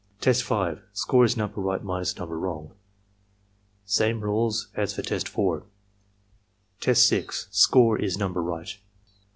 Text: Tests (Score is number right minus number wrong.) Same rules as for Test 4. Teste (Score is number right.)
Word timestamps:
Tests 0.19 0.43
(Score 0.93 1.23
is 1.25 1.37
number 1.37 1.61
right 1.61 1.83
minus 1.83 2.17
number 2.17 2.35
wrong.) 2.39 2.71
Same 3.85 4.21
rules 4.21 4.69
as 4.73 4.95
for 4.95 5.03
Test 5.03 5.27
4. 5.29 5.61
Teste 6.79 7.31
(Score 7.53 7.99
is 7.99 8.17
number 8.17 8.41
right.) 8.41 8.79